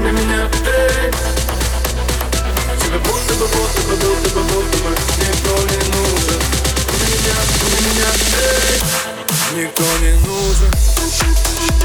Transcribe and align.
кроме 0.00 0.12
меня 0.12 0.48
Эй! 0.66 1.10
Тебе 2.80 2.98
будто 2.98 3.34
бы, 3.34 3.46
будто 3.46 3.80
бы, 3.82 3.96
будто 3.96 4.30
бы, 4.30 4.42
будто 4.42 4.78
бы 4.78 4.90
Никто 5.18 5.56
не 5.68 5.80
нужен 5.92 6.40
Кроме 6.86 7.06
меня, 7.12 7.36
кроме 7.60 7.80
меня 7.86 8.08
Эй! 8.40 9.62
Никто 9.62 9.84
не 10.00 10.12
нужен 10.26 11.79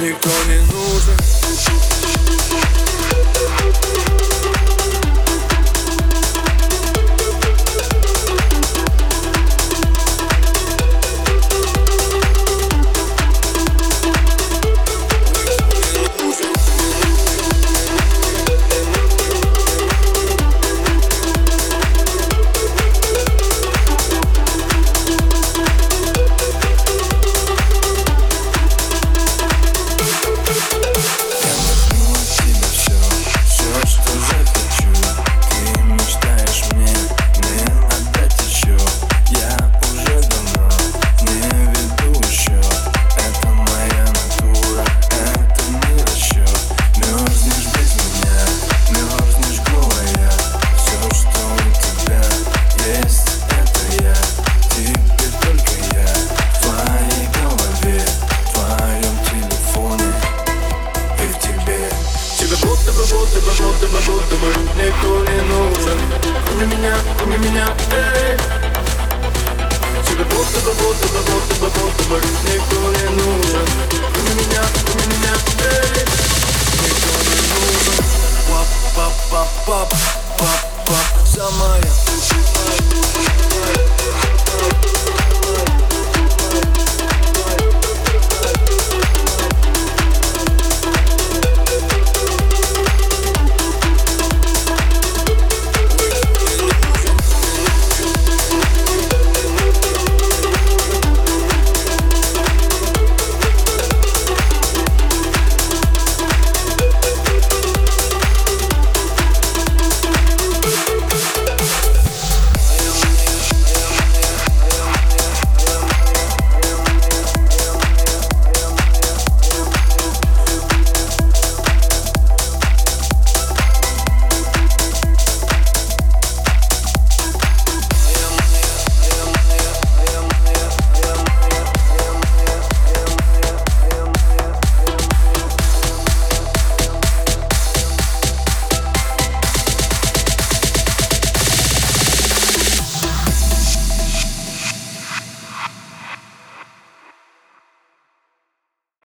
никто 0.00 0.30
не 0.48 0.58
нужен. 0.72 2.85